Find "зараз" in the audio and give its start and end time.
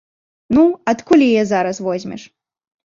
1.53-1.85